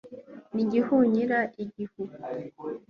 [0.53, 2.01] n'igihunyira, igihu